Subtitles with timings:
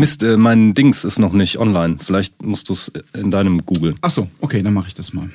[0.00, 1.96] Mist, äh, mein Dings ist noch nicht online.
[2.00, 3.96] Vielleicht musst du es in deinem googeln.
[4.00, 5.26] Ach so, okay, dann mache ich das mal.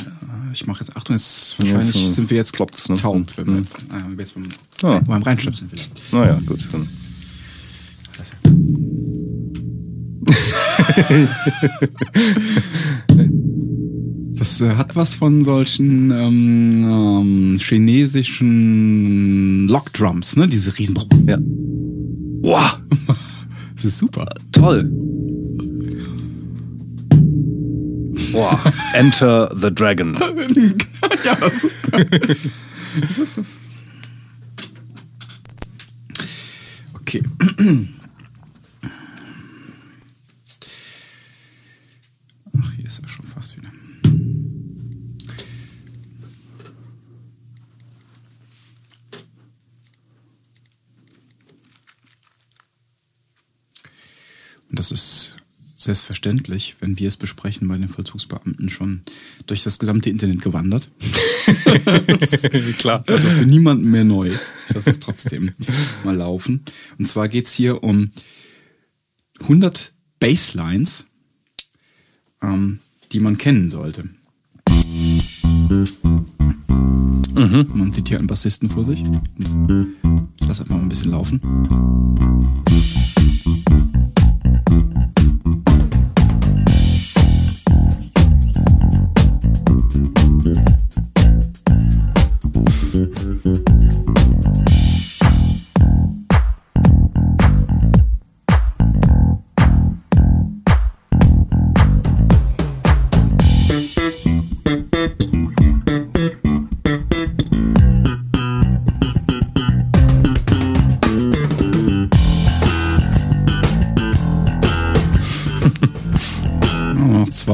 [0.00, 0.04] Äh,
[0.52, 2.96] Ich mache jetzt, Achtung, jetzt wahrscheinlich Ja, so sind wir jetzt kloppt's, ne?
[2.96, 3.26] taub.
[3.38, 3.66] Mhm.
[3.90, 4.48] äh, jetzt beim,
[4.82, 4.98] Ja.
[5.00, 6.12] beim Reinstöpseln vielleicht.
[6.12, 6.60] Naja, gut.
[6.72, 6.88] Dann.
[14.36, 20.48] Das äh, hat was von solchen ähm, ähm, chinesischen Lockdrums, ne?
[20.48, 20.98] Diese riesen.
[21.26, 21.38] Ja.
[22.42, 22.78] Wow,
[23.74, 24.26] Das ist super.
[24.52, 24.90] toll.
[28.32, 28.58] Wow.
[28.94, 30.14] Enter the Dragon.
[31.24, 32.04] ja, super.
[36.94, 37.22] okay.
[55.84, 59.02] Selbstverständlich, wenn wir es besprechen, bei den Vollzugsbeamten schon
[59.46, 60.88] durch das gesamte Internet gewandert.
[62.78, 63.04] Klar.
[63.06, 64.32] Also für niemanden mehr neu.
[64.72, 65.52] Das ist trotzdem
[66.04, 66.64] mal laufen.
[66.98, 68.10] Und zwar geht's hier um
[69.40, 71.06] 100 Baselines,
[72.42, 72.80] ähm,
[73.12, 74.08] die man kennen sollte.
[77.34, 79.02] Man sieht hier einen Bassisten vor sich.
[79.38, 81.40] Ich lasse einfach mal ein bisschen laufen.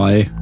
[0.02, 0.39] Oh,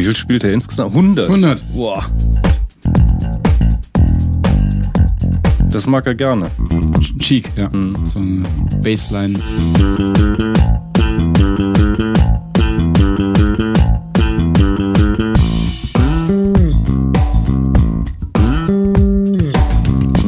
[0.00, 0.94] Wie viel spielt er insgesamt?
[0.94, 1.28] 100.
[1.28, 1.62] 100.
[1.74, 2.06] Boah.
[5.70, 6.50] Das mag er gerne.
[7.18, 7.68] Cheek, ja.
[8.06, 8.44] So eine
[8.82, 9.38] Bassline.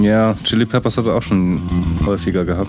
[0.03, 1.62] Ja, Chili Peppers hat er auch schon
[2.05, 2.69] häufiger gehabt.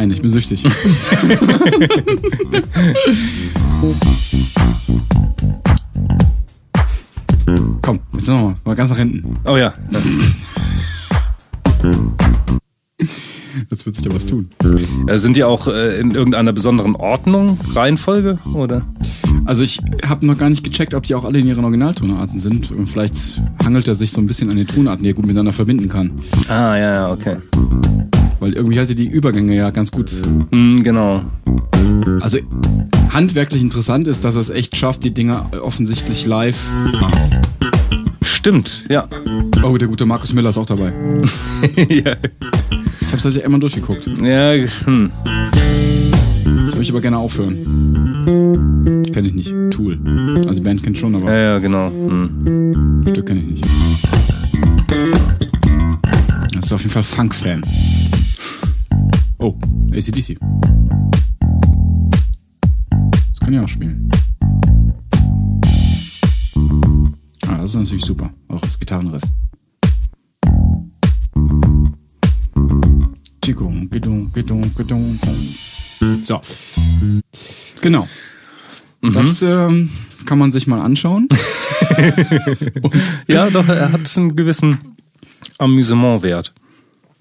[0.00, 0.62] Ein, ich bin süchtig.
[7.82, 9.36] Komm, jetzt nochmal, mal ganz nach hinten.
[9.44, 9.74] Oh ja.
[13.70, 14.48] Jetzt wird sich da was tun.
[15.06, 18.38] Äh, Sind die auch äh, in irgendeiner besonderen Ordnung, Reihenfolge?
[18.54, 18.86] Oder?
[19.44, 22.72] Also ich habe noch gar nicht gecheckt, ob die auch alle in ihren Originaltonarten sind.
[22.86, 25.88] Vielleicht hangelt er sich so ein bisschen an den Tonarten, die er gut miteinander verbinden
[25.88, 26.12] kann.
[26.48, 27.36] Ah, ja, ja, okay.
[28.40, 30.10] Weil irgendwie hatte die Übergänge ja ganz gut.
[30.50, 31.22] Hm, genau.
[32.20, 32.38] Also
[33.10, 36.58] handwerklich interessant ist, dass er es echt schafft, die Dinger offensichtlich live.
[38.22, 39.06] Stimmt, ja.
[39.62, 40.92] Oh, der gute Markus Miller ist auch dabei.
[41.88, 42.16] ja.
[43.00, 44.06] Ich hab's ja immer durchgeguckt.
[44.22, 45.10] Ja, hm.
[46.44, 49.02] Das würde ich aber gerne aufhören.
[49.12, 49.54] Kenn ich nicht.
[49.70, 49.98] Tool.
[50.46, 51.90] Also Band kennt schon, ja, aber ja, genau.
[51.90, 53.04] Hm.
[53.10, 53.64] Stück kenne ich nicht.
[56.54, 57.62] Das ist auf jeden Fall Funk-Fan.
[59.42, 59.54] Oh,
[59.90, 60.38] ACDC.
[63.30, 64.10] Das kann ich auch spielen.
[67.48, 68.30] Ah, das ist natürlich super.
[68.48, 69.22] Auch das Gitarrenriff.
[76.22, 76.40] So.
[77.80, 78.06] Genau.
[79.00, 79.88] Das ähm,
[80.26, 81.28] kann man sich mal anschauen.
[83.26, 84.78] Ja, doch, er hat einen gewissen
[85.58, 86.52] Amüsementwert.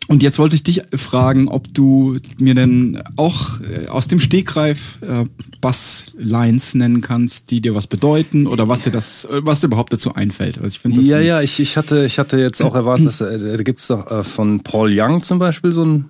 [0.09, 4.97] Und jetzt wollte ich dich fragen, ob du mir denn auch äh, aus dem Stegreif
[5.03, 5.25] äh,
[5.61, 9.93] Basslines nennen kannst, die dir was bedeuten oder was dir das, äh, was dir überhaupt
[9.93, 10.57] dazu einfällt.
[10.57, 13.55] Also ich finde Ja, ja, ich, ich, hatte, ich hatte jetzt auch erwartet, dass, äh,
[13.55, 16.05] da gibt's doch äh, von Paul Young zum Beispiel so, ein,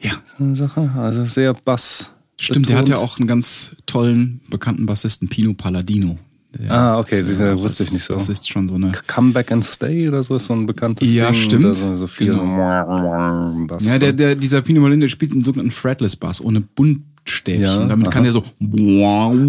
[0.00, 0.10] ja.
[0.36, 2.10] so eine Sache, also sehr Bass.
[2.40, 3.10] Stimmt, der hat ja betont.
[3.10, 6.18] auch einen ganz tollen, bekannten Bassisten, Pino Palladino.
[6.58, 8.14] Der Ah, okay, diese äh, wusste ich nicht so.
[8.14, 8.92] Das ist schon so eine.
[9.06, 11.40] Come Back and Stay oder so ist so ein bekanntes Ja, Ding.
[11.40, 11.64] stimmt.
[11.64, 13.66] Oder so, so viel Genau.
[13.66, 13.84] Bass.
[13.86, 17.62] Ja, der, der, dieser Pino Palladino spielt einen sogenannten Fretless Bass ohne Buntstäbchen.
[17.62, 18.28] Ja, Damit kann aha.
[18.28, 18.44] er so.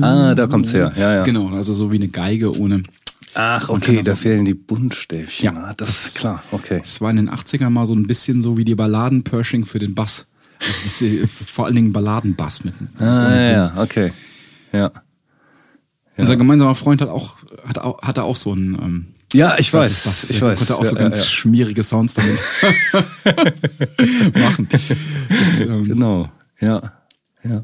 [0.04, 0.92] Ah, da kommt's her.
[0.98, 1.24] Ja, ja.
[1.24, 2.84] Genau, also so wie eine Geige ohne.
[3.38, 5.44] Ach, okay, kann das da auch- fehlen die Buntstäbchen.
[5.44, 6.80] Ja, ah, das, das- ist klar, okay.
[6.84, 9.94] Es war in den 80ern mal so ein bisschen so wie die Balladen-Pershing für den
[9.94, 10.26] Bass.
[10.60, 12.74] Das ist äh, vor allen Dingen Balladenbass mit.
[12.98, 13.04] Ah,
[13.36, 14.14] ja, ja, okay.
[14.72, 14.90] Ja.
[16.18, 18.76] Unser gemeinsamer Freund hat auch, hat auch, hatte auch so einen.
[18.76, 20.58] Ähm, Ja, ich weiß, ich Der weiß.
[20.60, 21.30] Konnte auch so ja, ganz ja, ja.
[21.30, 22.40] schmierige Sounds damit
[24.36, 24.70] machen.
[24.70, 26.30] Das, ähm, Genau,
[26.60, 26.94] ja,
[27.44, 27.64] ja.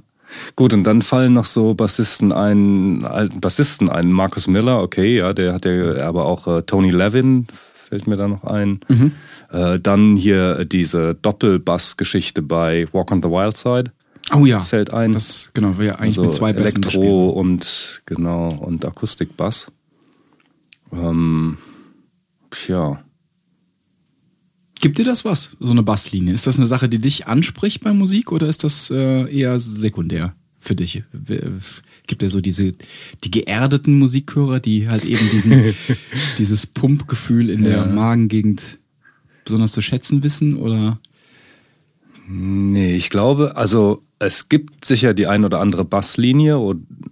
[0.56, 4.12] Gut, und dann fallen noch so Bassisten ein, alten Bassisten ein.
[4.12, 7.48] Marcus Miller, okay, ja, der hat ja, aber auch äh, Tony Levin
[7.90, 8.80] fällt mir da noch ein.
[8.88, 9.12] Mhm.
[9.52, 13.92] Äh, dann hier diese Doppelbass-Geschichte bei Walk on the Wild Side
[14.34, 14.62] Oh ja.
[14.62, 15.12] fällt ein.
[15.12, 19.72] Das, genau, ja eigentlich also mit zwei Bässen Elektro und genau und Akustikbass.
[20.92, 21.58] Ähm,
[22.50, 23.04] tja.
[24.76, 26.34] Gibt dir das was, so eine Basslinie?
[26.34, 30.34] Ist das eine Sache, die dich anspricht bei Musik oder ist das äh, eher sekundär
[30.60, 31.04] für dich?
[32.08, 32.74] Gibt ja so diese,
[33.24, 35.76] die geerdeten Musikhörer, die halt eben diesen,
[36.40, 38.80] dieses Pumpgefühl in der Magengegend
[39.46, 41.00] besonders zu schätzen wissen oder?
[42.34, 46.58] Nee, ich glaube, also es gibt sicher die ein oder andere Basslinie,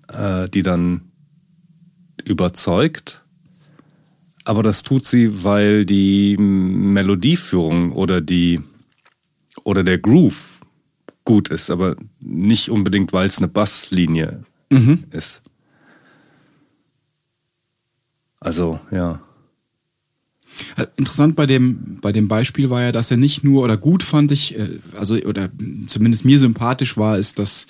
[0.08, 1.12] äh, die dann
[2.24, 3.22] überzeugt.
[4.46, 8.62] Aber das tut sie, weil die Melodieführung oder die
[9.66, 10.62] oder der Groove
[11.26, 14.46] gut ist, aber nicht unbedingt, weil es eine Basslinie
[15.12, 15.42] ist.
[18.40, 19.20] Also, ja.
[20.98, 24.32] Interessant bei dem, bei dem Beispiel war ja, dass er nicht nur, oder gut fand
[24.32, 25.50] ich, äh, also, oder
[25.88, 27.68] zumindest mir sympathisch war, ist, dass,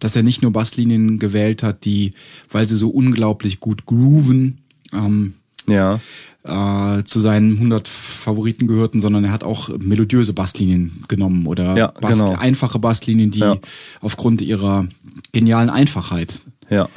[0.00, 2.12] dass er nicht nur Basslinien gewählt hat, die,
[2.50, 4.58] weil sie so unglaublich gut grooven,
[4.92, 5.34] ähm,
[5.66, 6.00] Ja.
[6.44, 11.86] äh, zu seinen 100 Favoriten gehörten, sondern er hat auch melodiöse Basslinien genommen oder Ja,
[12.00, 12.34] Bass, genau.
[12.36, 13.58] einfache Basslinien, die Ja.
[14.00, 14.88] aufgrund ihrer
[15.32, 16.88] genialen Einfachheit Ja.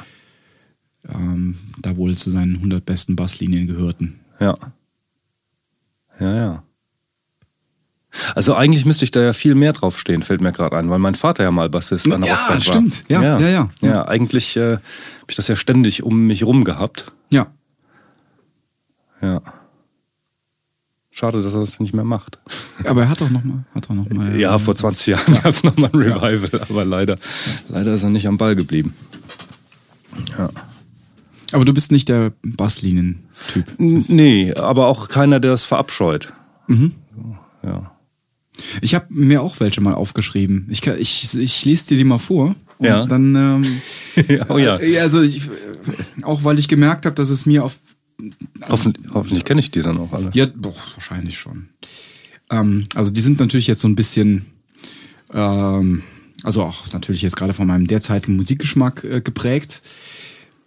[1.12, 4.20] ähm, da wohl zu seinen 100 besten Basslinien gehörten.
[4.40, 4.56] Ja.
[6.22, 6.62] Ja, ja.
[8.34, 11.14] Also eigentlich müsste ich da ja viel mehr draufstehen, fällt mir gerade ein, weil mein
[11.14, 12.72] Vater ja mal Bassist an der Ja, Rockband war.
[12.74, 13.04] stimmt.
[13.08, 13.70] Ja, ja, ja.
[13.80, 14.80] Ja, eigentlich äh, habe
[15.28, 17.12] ich das ja ständig um mich rum gehabt.
[17.30, 17.46] Ja.
[19.22, 19.40] Ja.
[21.10, 22.38] Schade, dass er das nicht mehr macht.
[22.84, 24.38] Aber er hat doch noch mal, hat doch noch mal.
[24.38, 27.18] Ja, vor 20 Jahren gab es nochmal ein Revival, aber leider,
[27.68, 28.94] leider ist er nicht am Ball geblieben.
[30.38, 30.50] Ja.
[31.52, 33.64] Aber du bist nicht der Basslinien-Typ.
[33.78, 36.32] Nee, aber auch keiner, der es verabscheut.
[36.66, 36.92] Mhm.
[37.62, 37.92] Ja.
[38.80, 40.66] Ich habe mir auch welche mal aufgeschrieben.
[40.70, 42.54] Ich, kann, ich, ich lese dir die mal vor.
[42.78, 43.06] Und Ja.
[43.06, 43.80] dann, ähm,
[44.48, 44.78] oh ja.
[44.80, 45.42] äh, also ich,
[46.22, 47.78] auch weil ich gemerkt habe, dass es mir auf
[48.68, 50.30] Hoffentlich, hoffentlich kenne ich die dann auch alle.
[50.34, 51.70] Ja, boah, wahrscheinlich schon.
[52.50, 54.46] Ähm, also die sind natürlich jetzt so ein bisschen,
[55.34, 56.02] ähm,
[56.44, 59.82] also auch natürlich jetzt gerade von meinem derzeitigen Musikgeschmack äh, geprägt.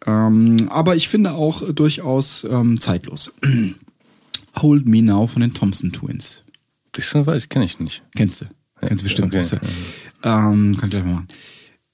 [0.05, 3.33] Ähm, aber ich finde auch äh, durchaus ähm, zeitlos.
[4.61, 6.43] Hold Me Now von den Thompson Twins.
[6.93, 8.03] Das weiß kenne ich nicht.
[8.15, 8.45] Kennst du?
[8.81, 9.35] Kennst du bestimmt.
[9.35, 9.45] okay.
[9.49, 10.27] Du.
[10.27, 11.27] Ähm, kann ich gleich mal machen.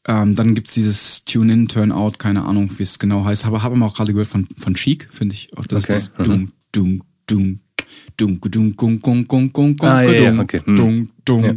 [0.07, 3.45] Ähm, dann gibt's dieses Tune-In, Turn-Out, keine Ahnung, wie es genau heißt.
[3.45, 5.55] Aber habe auch gerade gehört von, von Chic, finde ich.
[5.57, 5.95] Auch das Okay.
[5.95, 7.59] ist das Dum, Dum, Dum,
[8.17, 10.61] Dum, Gung, Gung, Gung, Gung, Gung, Ah, ja, ja, okay.
[10.65, 10.75] Hm.
[10.75, 11.51] Dum, Dum, Ja.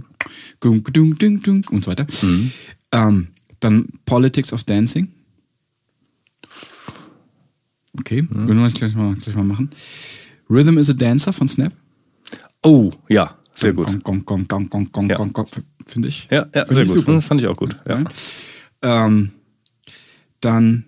[0.60, 2.06] Gung, Dung, Dung, Dung und so weiter.
[2.22, 2.50] Mhm.
[2.92, 3.28] Ähm,
[3.60, 5.08] dann Politics of Dancing.
[8.04, 8.46] Okay, Mhm.
[8.48, 9.70] würden wir gleich mal, gleich mal machen.
[10.50, 11.72] Rhythm is a Dancer von Snap.
[12.62, 13.86] Oh, ja, sehr gut.
[14.04, 15.16] Gong, gong, gong, gong, gong, gong, Ja.
[15.16, 15.46] gong, gong,
[15.86, 16.28] finde ich.
[16.30, 16.94] Ja, ja, sehr gut.
[16.94, 17.14] super.
[17.14, 17.76] Hm, Fand ich auch gut.
[17.88, 18.04] Ja.
[18.82, 19.30] Ähm,
[20.40, 20.84] dann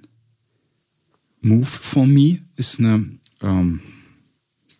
[1.40, 3.08] Move for Me ist eine
[3.40, 3.80] ähm,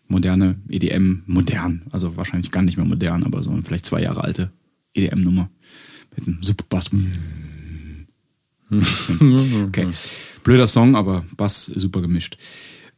[0.07, 4.23] moderne EDM, modern, also wahrscheinlich gar nicht mehr modern, aber so eine vielleicht zwei Jahre
[4.23, 4.51] alte
[4.93, 5.49] EDM-Nummer
[6.15, 6.89] mit einem super Bass.
[8.69, 9.87] okay.
[10.47, 12.37] Blöder Song, aber Bass super gemischt.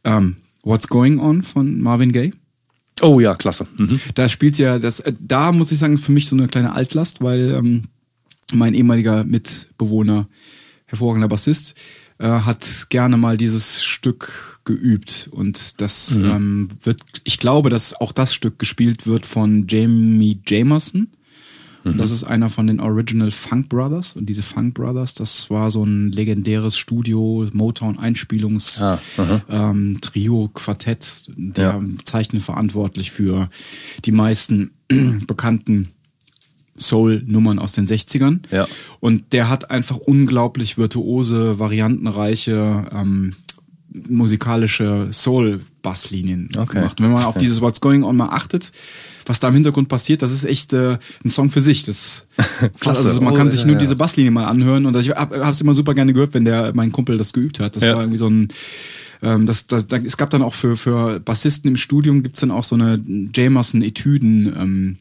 [0.04, 2.32] Ähm, What's Going On von Marvin Gaye.
[3.02, 3.66] Oh ja, klasse.
[3.76, 3.98] Mhm.
[4.14, 7.20] Da spielt ja das, äh, da muss ich sagen, für mich so eine kleine Altlast,
[7.24, 7.82] weil ähm,
[8.52, 10.28] mein ehemaliger Mitbewohner,
[10.86, 11.74] hervorragender Bassist,
[12.18, 18.12] äh, hat gerne mal dieses Stück geübt und das ähm, wird, ich glaube, dass auch
[18.12, 21.08] das Stück gespielt wird von Jamie Jamerson.
[21.82, 24.14] Und das ist einer von den Original Funk Brothers.
[24.14, 28.98] Und diese Funk Brothers, das war so ein legendäres Studio, Motown-Einspielungs, Ah,
[29.48, 29.98] ähm,
[30.54, 31.24] Quartett.
[31.36, 31.80] Der Ja.
[32.04, 33.48] zeichnet verantwortlich für
[34.04, 34.72] die meisten
[35.26, 35.88] bekannten
[36.78, 38.40] Soul-Nummern aus den 60ern.
[38.50, 38.66] Ja.
[39.00, 43.34] Und der hat einfach unglaublich virtuose, variantenreiche, ähm,
[44.08, 46.74] musikalische Soul-Basslinien Okay.
[46.78, 47.00] gemacht.
[47.00, 48.72] Und wenn man auf dieses What's Going On mal achtet,
[49.26, 51.84] was da im Hintergrund passiert, das ist echt äh, ein Song für sich.
[51.84, 52.26] Das
[52.80, 53.08] Klasse.
[53.08, 53.80] Also man Oh, kann sich ja, nur ja.
[53.80, 56.92] diese Basslinie mal anhören und ich habe es immer super gerne gehört, wenn der mein
[56.92, 57.76] Kumpel das geübt hat.
[57.76, 57.94] Das Ja.
[57.94, 58.48] war irgendwie so ein
[59.22, 62.50] ähm, das, das, da, es gab dann auch für, für Bassisten im Studium gibt's dann
[62.50, 62.98] auch so eine
[63.34, 64.98] Jamerson Etüden,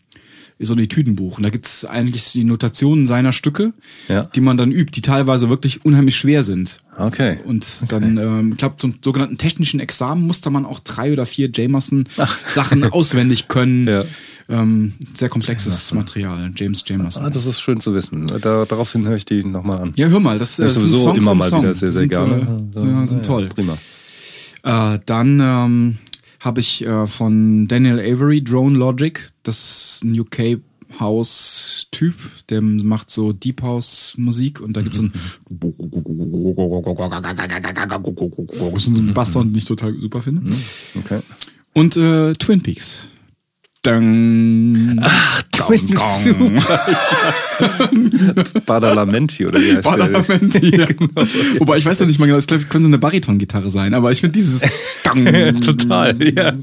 [0.60, 1.38] ähm, so ein Etüdenbuch.
[1.38, 3.74] Und da gibt's eigentlich die Notationen seiner Stücke,
[4.08, 4.24] Ja.
[4.36, 6.82] die man dann übt, die teilweise wirklich unheimlich schwer sind.
[6.98, 7.38] Okay.
[7.46, 11.50] Und dann, ähm, ich glaube, zum sogenannten technischen Examen musste man auch drei oder vier
[11.54, 13.88] Jamerson-Sachen auswendig können.
[13.88, 14.04] Ja.
[14.52, 17.24] Ähm, sehr komplexes Material, James Jamerson.
[17.24, 18.26] Ah, das ist schön zu wissen.
[18.42, 19.94] Da, daraufhin höre ich die nochmal an.
[19.96, 21.62] Ja, hör mal, das, ich das sind sowieso Songs immer mal Song.
[21.62, 22.70] wieder sehr, sehr gerne.
[22.76, 23.50] Äh, ja, sind Ja, toll.
[23.50, 23.78] Prima.
[24.64, 25.98] Äh, dann ähm,
[26.40, 29.58] habe ich äh, von Daniel Avery Drone Logic, das
[29.98, 30.60] ist ein UK
[31.00, 32.16] House Typ,
[32.50, 35.14] der macht so Deep House Musik und da gibt's so ein
[38.80, 40.52] so einen Basssound, den ich total super finde.
[40.98, 41.20] Okay.
[41.74, 43.10] Und äh, Twin Peaks.
[43.82, 45.00] Dang.
[45.02, 46.30] Ach, Twin Peaks,
[48.66, 49.92] Badalamenti oder wie heißt der?
[49.92, 50.88] Parlament, ja.
[51.60, 54.34] Wobei ich weiß noch nicht mal genau, glaube, könnte eine Bariton-Gitarre sein, aber ich finde
[54.34, 54.62] dieses.
[55.66, 56.54] Total, ja.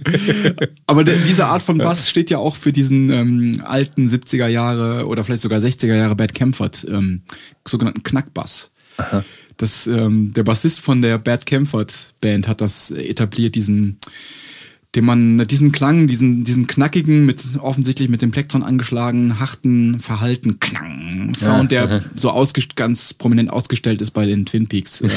[0.86, 5.06] Aber der, diese Art von Bass steht ja auch für diesen ähm, alten 70er Jahre
[5.06, 7.22] oder vielleicht sogar 60er Jahre Bad Camford, ähm,
[7.66, 8.70] sogenannten Knackbass.
[9.56, 13.98] Das, ähm, der Bassist von der Bad Camford Band hat das etabliert, diesen,
[14.96, 20.58] den man, diesen Klang, diesen, diesen knackigen, mit offensichtlich mit dem Plektron angeschlagenen, harten, verhalten
[20.58, 25.10] Klang Sound, der so ausgest ganz prominent ausgestellt ist bei den Twin Peaks, äh,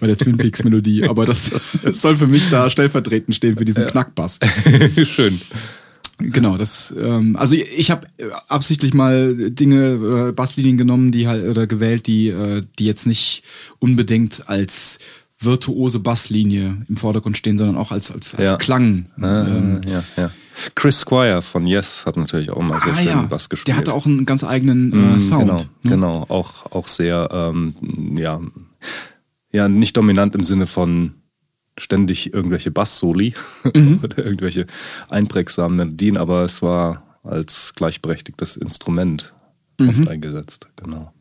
[0.00, 1.04] bei der Twin Peaks Melodie.
[1.04, 4.38] Aber das, das soll für mich da stellvertretend stehen für diesen Knackbass.
[5.04, 5.40] Schön.
[6.18, 8.06] Genau, das ähm, also ich, ich habe
[8.48, 13.42] absichtlich mal Dinge äh, Basslinien genommen, die halt oder gewählt, die äh, die jetzt nicht
[13.80, 14.98] unbedingt als
[15.38, 18.56] virtuose Basslinie im Vordergrund stehen, sondern auch als als, als Ja.
[18.56, 19.08] Klang.
[19.22, 20.30] Ähm, ja, ja.
[20.74, 23.68] Chris Squire von Yes hat natürlich auch mal sehr ah schön ja, Bass gespielt.
[23.68, 25.40] der hatte auch einen ganz eigenen äh, Mm, Sound.
[25.42, 25.66] Genau, ne?
[25.82, 26.24] genau.
[26.28, 27.74] Auch, auch sehr, ähm,
[28.16, 28.40] ja,
[29.52, 31.14] ja, nicht dominant im Sinne von
[31.78, 33.34] ständig irgendwelche Bass-Soli
[33.74, 34.00] Mhm.
[34.02, 34.66] oder irgendwelche
[35.10, 39.34] einprägsamen Melodien, aber es war als gleichberechtigtes Instrument
[39.78, 39.88] Mhm.
[39.90, 40.68] oft eingesetzt.
[40.82, 41.12] Genau.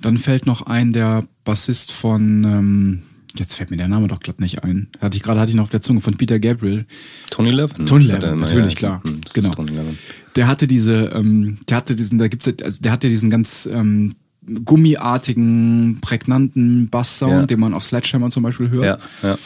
[0.00, 3.02] Dann fällt noch ein der Bassist von ähm,
[3.36, 4.88] jetzt fällt mir der Name doch glatt nicht ein.
[5.00, 6.86] Hatte ich gerade hatte ich noch auf der Zunge von Peter Gabriel.
[7.30, 7.86] Tony Levin.
[7.86, 9.02] Tony Levin, natürlich, ja, klar.
[9.32, 9.50] Genau.
[9.50, 9.98] Tony Levin.
[10.36, 14.14] Der hatte diese, ähm, der hatte diesen, da gibt's, also der hatte diesen ganz ähm,
[14.64, 17.46] gummiartigen, prägnanten Basssound, Ja.
[17.46, 19.00] den man auf Sledgehammer zum Beispiel hört.
[19.22, 19.38] Ja, ja.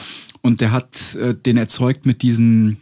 [0.43, 2.78] Und der hat äh, den erzeugt mit diesen,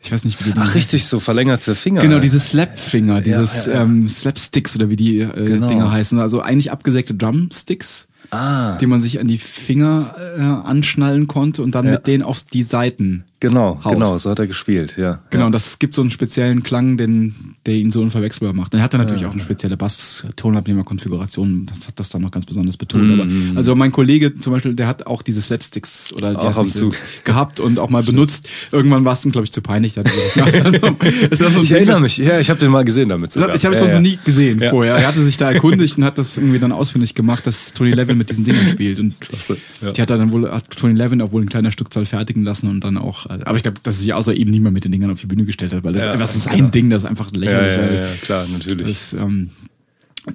[0.00, 2.00] ich weiß nicht, wie die Ach, richtig, so verlängerte Finger.
[2.00, 3.82] Genau, diese Slapfinger, dieses ja, ja.
[3.82, 5.68] Ähm, Slapsticks oder wie die äh, Genau.
[5.68, 6.18] Dinger heißen.
[6.18, 11.74] Also eigentlich abgesägte Drumsticks, Ah, die man sich an die Finger äh, anschnallen konnte und
[11.74, 11.92] dann Ja.
[11.92, 13.24] mit denen auf die Seiten.
[13.40, 13.92] Genau, Haut.
[13.94, 15.20] genau, so hat er gespielt, ja.
[15.30, 15.46] Genau, ja.
[15.46, 17.34] und das gibt so einen speziellen Klang, den,
[17.66, 18.74] der ihn so unverwechselbar macht.
[18.74, 21.66] Dann hat er natürlich auch eine spezielle Bass-Tonabnehmer-Konfiguration.
[21.66, 23.20] Das hat das dann noch ganz besonders betont.
[23.20, 26.58] Aber, also mein Kollege zum Beispiel, der hat auch diese Slapsticks oder der Auch ist
[26.58, 26.96] ab nicht und so zu.
[27.24, 28.48] gehabt und auch mal benutzt.
[28.72, 29.96] Irgendwann war es ihm, glaube ich, zu peinlich.
[29.96, 30.02] Ja,
[30.64, 33.54] also, so Ich Ding, erinnere mich, ja, ich habe den mal gesehen damit sogar.
[33.54, 34.00] ich habe es ja, sonst ja.
[34.00, 34.70] noch nie gesehen Ja.
[34.70, 34.96] vorher.
[34.96, 38.18] Er hatte sich da erkundigt und hat das irgendwie dann ausfindig gemacht, dass Tony Levin
[38.18, 39.00] mit diesen Dingen spielt.
[39.00, 39.92] Und Klasse, ja.
[39.92, 42.68] die hat er dann wohl, hat Tony Levin auch wohl in kleiner Stückzahl fertigen lassen
[42.68, 45.20] und dann auch, aber ich glaube, dass sich außer ihm niemand mit den Dingern auf
[45.20, 46.68] die Bühne gestellt hat, weil das Ja, ist einfach so sein genau.
[46.70, 47.76] Ding, das ist einfach Ja, lächerlich.
[47.76, 48.86] ja, weil ja, klar, natürlich.
[48.88, 49.50] Das, ähm,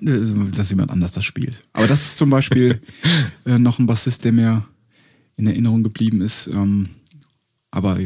[0.02, 1.62] äh, dass jemand anders das spielt.
[1.74, 2.82] Aber das ist zum Beispiel
[3.46, 4.66] äh, noch ein Bassist, der mir
[5.38, 6.48] in Erinnerung geblieben ist.
[6.48, 6.90] Ähm,
[7.72, 7.98] aber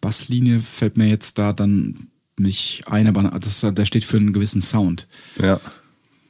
[0.00, 4.60] Basslinie fällt mir jetzt da dann nicht ein, aber das, der steht für einen gewissen
[4.60, 5.06] Sound.
[5.40, 5.60] Ja.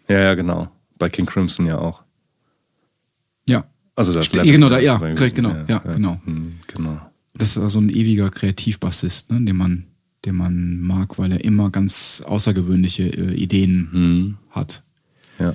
[0.09, 0.71] Ja, ja, genau.
[0.99, 2.03] Bei King Crimson ja auch.
[3.49, 3.65] Ja.
[3.97, 6.21] Also das Ste- genau, da- ja, korrekt, genau, ja, genau.
[6.25, 7.01] Hm, genau.
[7.37, 9.85] Das ist so ein ewiger Kreativbassist, ne, den man,
[10.25, 14.83] den man mag, weil er immer ganz außergewöhnliche äh, Ideen Hm, hat.
[15.39, 15.55] ja.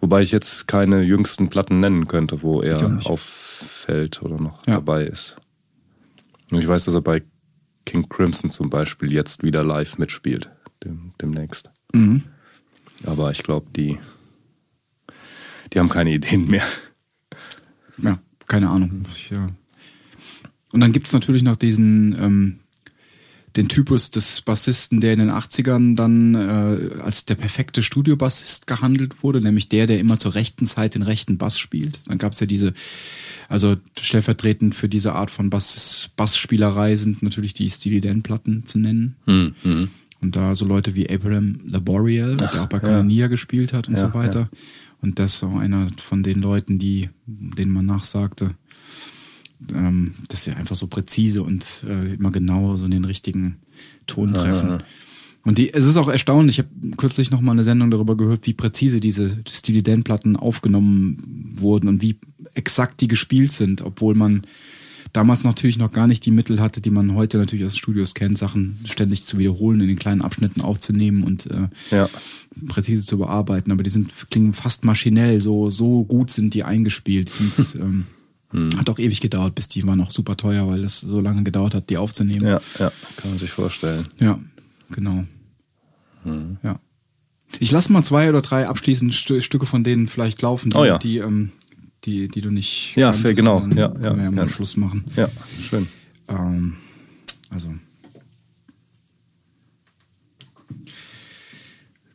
[0.00, 4.74] Wobei ich jetzt keine jüngsten Platten nennen könnte, wo er auffällt oder noch Ja.
[4.74, 5.36] dabei ist.
[6.50, 7.22] Und ich weiß, dass er bei
[7.86, 10.50] King Crimson zum Beispiel jetzt wieder live mitspielt,
[10.84, 11.70] dem, demnächst.
[11.92, 12.22] Mhm.
[13.04, 13.98] Aber ich glaube, die,
[15.72, 16.64] die haben keine Ideen mehr.
[17.98, 19.04] Ja, keine Ahnung.
[19.12, 19.46] Ich, äh,
[20.72, 22.58] Und dann gibt's natürlich noch diesen, ähm,
[23.56, 29.22] den Typus des Bassisten, der in den 80ern dann äh, als der perfekte Studiobassist gehandelt
[29.22, 32.00] wurde, nämlich der, der immer zur rechten Zeit den rechten Bass spielt.
[32.06, 32.72] Dann gab's ja diese,
[33.48, 39.16] also stellvertretend für diese Art von Bass, Bassspielerei sind natürlich die Steely Dan-Platten zu nennen.
[39.26, 39.90] Hm, hm.
[40.22, 44.06] Und da so Leute wie Abraham Laboriel, der auch bei Canania gespielt hat und Ja,
[44.06, 44.48] so weiter.
[45.00, 48.54] Und das ist auch einer von den Leuten, die, denen man nachsagte,
[49.72, 53.56] ähm, dass sie einfach so präzise und äh, immer genau so den richtigen
[54.06, 54.82] Ton treffen.
[55.44, 58.46] Und die, es ist auch erstaunlich, ich habe kürzlich noch mal eine Sendung darüber gehört,
[58.46, 62.16] wie präzise diese Steely Dan Platten aufgenommen wurden und wie
[62.54, 64.42] exakt die gespielt sind, obwohl man
[65.12, 68.38] damals natürlich noch gar nicht die Mittel hatte, die man heute natürlich aus Studios kennt,
[68.38, 72.08] Sachen ständig zu wiederholen, in den kleinen Abschnitten aufzunehmen und äh, Ja.
[72.68, 73.72] präzise zu bearbeiten.
[73.72, 77.28] Aber die sind klingen fast maschinell, so so gut sind die eingespielt.
[77.30, 78.06] Sind, ähm,
[78.76, 81.74] Hat auch ewig gedauert, bis die waren auch super teuer, weil es so lange gedauert
[81.74, 82.44] hat, die aufzunehmen.
[82.46, 84.06] Ja, ja, kann man sich vorstellen.
[84.18, 84.38] Ja,
[84.90, 85.24] genau.
[86.24, 86.58] Hm.
[86.62, 86.78] Ja.
[87.58, 90.84] Ich lasse mal zwei oder drei abschließend Stü Stücke von denen vielleicht laufen, die, Oh
[90.84, 90.98] ja.
[90.98, 91.52] die, ähm,
[92.04, 92.94] die, die du nicht.
[92.96, 93.60] Ja, kanntest, fair, genau.
[93.60, 94.52] dann Ja, können ja, wir ja mal ja.
[94.52, 95.04] Schluss machen.
[95.16, 95.28] Ja,
[95.68, 95.88] schön.
[96.28, 96.74] Ähm,
[97.50, 97.74] also.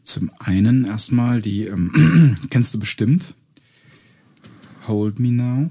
[0.03, 3.34] Zum einen erstmal die, ähm, kennst du bestimmt.
[4.88, 5.70] Hold Me Now.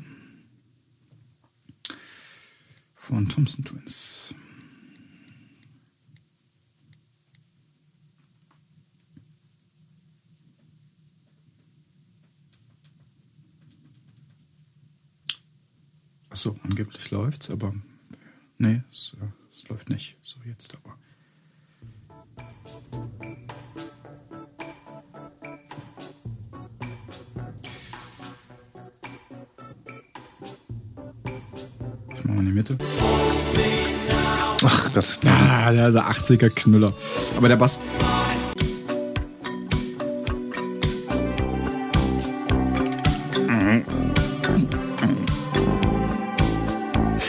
[3.07, 4.35] Von Thompson Twins.
[16.31, 17.77] Achso, angeblich läuft's, aber
[18.59, 20.17] nee, es, äh, es läuft nicht.
[20.23, 20.99] So jetzt aber.
[32.57, 32.79] Mitte.
[34.65, 35.19] Ach Gott.
[35.27, 36.91] Ah, der ist 80er Knüller.
[37.37, 37.79] Aber der Bass.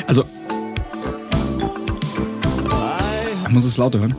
[0.07, 0.23] Also.
[3.43, 4.15] Ich muss es lauter hören.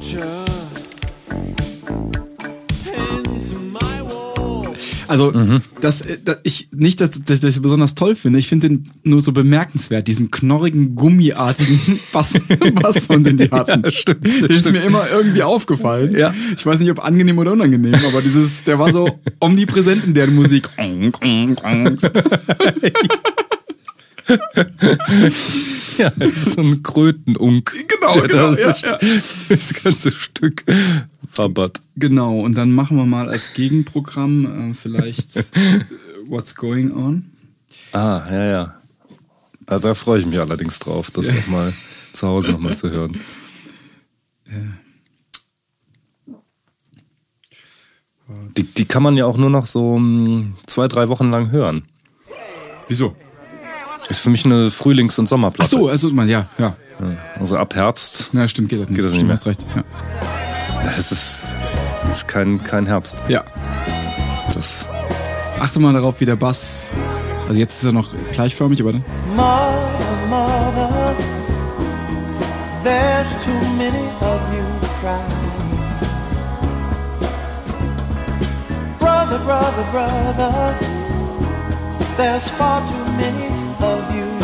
[5.09, 5.33] Also,
[5.81, 8.39] das, äh, das, ich, nicht, dass, dass ich das besonders toll finde.
[8.39, 11.79] Ich finde den nur so bemerkenswert, diesen knorrigen, gummiartigen
[12.13, 12.41] Bass,
[12.75, 13.83] Basssound, den die hatten.
[13.85, 16.15] Ja, stimmt, Das ist mir immer irgendwie aufgefallen.
[16.17, 16.35] Ja.
[16.57, 20.27] Ich weiß nicht, ob angenehm oder unangenehm, aber dieses, der war so omnipräsent in der
[20.29, 20.69] Musik.
[25.99, 27.75] Ja, das ist so ein Krötenunk.
[27.89, 28.99] Genau, genau, da ja, das, ja.
[29.49, 30.65] das ganze Stück
[31.35, 31.81] wabbert.
[31.97, 35.45] Genau, und dann machen wir mal als Gegenprogramm äh, vielleicht
[36.29, 37.33] What's Going On.
[37.93, 38.81] Ah, ja, ja.
[39.67, 41.73] Also da freue ich mich allerdings drauf, das auch mal
[42.13, 43.21] zu Hause nochmal zu hören.
[48.57, 51.83] Die, die kann man ja auch nur noch so mm, zwei, drei Wochen lang hören.
[52.89, 53.15] Wieso?
[54.09, 55.71] Ist für mich eine Frühlings- und Ach Sommerplatte.
[55.71, 56.75] so, also man, ja, ja.
[57.39, 58.97] Also ab Herbst, Na, stimmt, geht das nicht.
[58.97, 59.37] Geht das nicht stimmt, mehr?
[59.37, 59.65] hast recht.
[59.77, 59.85] Ja.
[60.85, 61.45] das ist,
[62.09, 63.23] das ist kein, kein Herbst.
[63.29, 63.45] ja.
[64.55, 64.89] Das,
[65.61, 66.91] Achte mal darauf, wie der Bass.
[67.49, 69.05] Also jetzt ist er noch gleichförmig, aber dann.
[69.35, 69.77] Mother,
[70.31, 71.17] mother,
[72.85, 74.65] there's too many of you
[75.01, 75.49] crying.
[78.99, 80.79] Brother, brother, brother,
[82.17, 83.49] there's far too many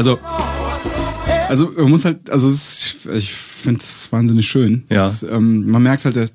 [0.00, 0.18] Also,
[1.50, 4.84] also man muss halt, also es, ich finde es wahnsinnig schön.
[4.88, 4.96] Ja.
[5.06, 6.28] Das, ähm, man merkt halt, der,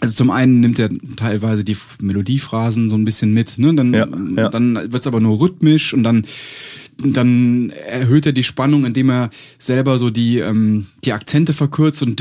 [0.00, 3.74] also zum einen nimmt er teilweise die Melodiephrasen so ein bisschen mit, ne?
[3.74, 4.06] Dann, Ja,
[4.36, 4.48] ja.
[4.48, 6.24] dann wird's aber nur rhythmisch und dann
[7.04, 12.18] dann erhöht er die Spannung, indem er selber so die, ähm, die Akzente verkürzt und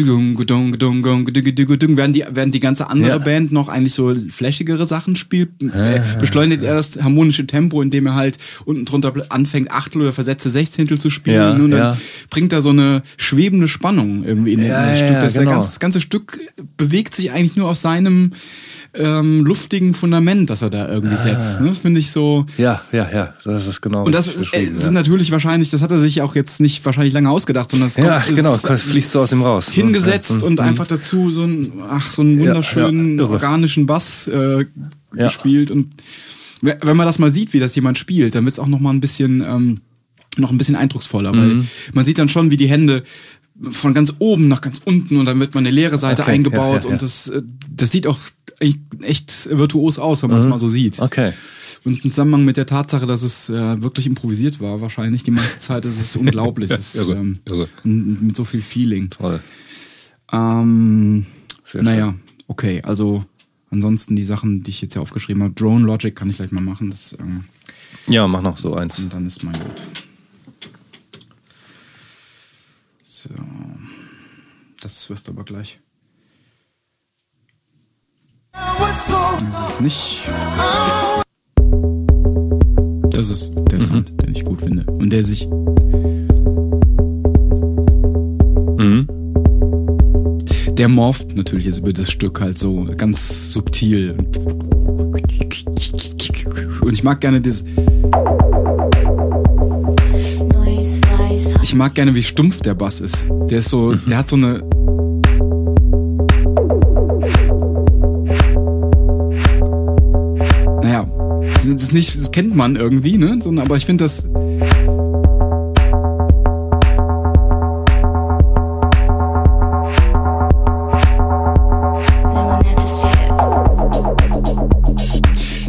[1.98, 3.18] während die, während die ganze andere Ja.
[3.18, 8.14] Band noch eigentlich so flashigere Sachen spielt, äh, beschleunigt er das harmonische Tempo, indem er
[8.16, 11.98] halt unten drunter anfängt, Achtel oder versetzte Sechzehntel zu spielen Ja, und dann ja.
[12.30, 15.20] bringt er so eine schwebende Spannung irgendwie in Ja, das ja, Stück.
[15.22, 15.52] Das genau.
[15.52, 16.40] ganze, ganze Stück
[16.78, 18.34] bewegt sich eigentlich nur auf seinem
[18.94, 21.22] ähm, luftigen Fundament, das er da irgendwie Ah.
[21.22, 21.62] setzt.
[21.62, 21.70] Ne?
[21.70, 22.46] Das finde ich so.
[22.58, 24.06] Ja, ja, ja, das ist genau.
[24.06, 24.86] Und das ist, äh, das ja.
[24.88, 27.98] ist natürlich wahrscheinlich, das hat er sich auch jetzt nicht wahrscheinlich lange ausgedacht, sondern es
[27.98, 29.70] Ja, kommt, genau, ist fließt so aus ihm raus.
[29.70, 29.84] ne?
[29.84, 30.48] hingesetzt Ja.
[30.48, 30.60] und Mhm.
[30.60, 34.66] einfach dazu so einen, ach, so einen wunderschönen ja, organischen Bass äh,
[35.16, 35.26] Ja.
[35.28, 35.70] gespielt.
[35.72, 35.94] Und
[36.62, 38.80] we- wenn man das mal sieht, wie das jemand spielt, dann wird es auch noch
[38.80, 39.82] mal ein bisschen, ähm,
[40.38, 41.68] noch ein bisschen eindrucksvoller, weil Mhm.
[41.94, 43.04] man sieht dann schon, wie die Hände
[43.72, 46.60] von ganz oben nach ganz unten und dann wird man eine leere Seite Okay, eingebaut
[46.60, 46.94] ja, ja, ja.
[46.94, 47.42] und das, äh,
[47.76, 48.20] das sieht auch
[48.60, 50.98] echt, virtuos aus, wenn man es mal so sieht.
[51.00, 51.04] Mhm.
[51.06, 51.34] Okay.
[51.84, 55.60] Und im Zusammenhang mit der Tatsache, dass es äh, wirklich improvisiert war, wahrscheinlich die meiste
[55.60, 56.72] Zeit, ist es unglaublich.
[56.72, 57.70] Ist, irre, ähm, irre.
[57.84, 59.10] Mit so viel Feeling.
[59.10, 59.42] Toll.
[60.32, 61.26] Ähm,
[61.64, 62.16] Sehr naja,
[62.48, 63.24] okay, also
[63.70, 65.54] ansonsten die Sachen, die ich jetzt hier aufgeschrieben habe.
[65.54, 67.46] Drone Logic kann ich gleich mal machen, das, ähm,
[68.08, 69.00] Ja, mach noch so eins.
[69.00, 69.82] und dann ist mein gut.
[73.02, 73.30] So.
[74.82, 75.80] Das wirst du aber gleich.
[78.78, 80.24] What's going Das ist nicht.
[83.12, 84.84] Das ist der Sound, den ich gut finde.
[84.92, 85.48] Und der sich.
[88.78, 89.08] Mhm.
[90.78, 94.16] Der morpht natürlich jetzt über das Stück halt so ganz subtil.
[96.82, 97.64] Und ich mag gerne dieses.
[101.64, 103.26] Ich mag gerne, wie stumpf der Bass ist.
[103.50, 104.64] Der ist so, der hat so eine.
[111.74, 113.40] Das ist nicht, das kennt man irgendwie, ne?
[113.42, 114.28] Sondern, aber ich finde das.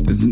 [0.07, 0.29] das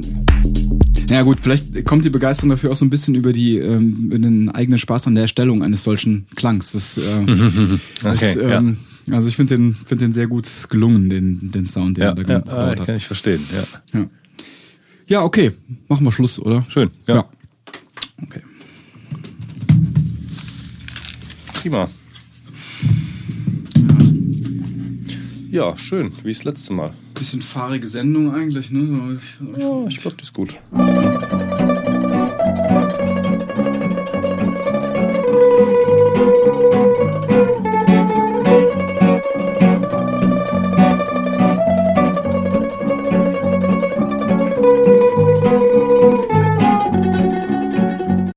[1.08, 4.48] naja gut, vielleicht kommt die Begeisterung dafür auch so ein bisschen über die ähm, den
[4.50, 6.72] eigenen Spaß an der Erstellung eines solchen Klangs.
[6.72, 7.02] Das, äh,
[8.02, 8.58] das Okay, ja.
[8.58, 8.78] ähm,
[9.10, 12.14] also ich finde den find den sehr gut gelungen, den den Sound, den Ja, er
[12.16, 12.86] da ja, gebaut hat.
[12.86, 13.40] kann ich verstehen.
[13.92, 14.00] Ja.
[14.00, 14.06] Ja.
[15.06, 15.52] Ja, okay,
[15.88, 16.64] machen wir Schluss, oder?
[16.68, 16.90] Schön.
[17.06, 17.14] Ja.
[17.16, 17.28] Ja.
[18.22, 18.40] Okay.
[21.54, 21.88] Prima.
[25.50, 26.92] Ja, schön, wie das letzte Mal.
[27.14, 29.18] Bisschen fahrige Sendung eigentlich, ne?
[29.58, 30.54] Ja, ich glaube, das ist gut.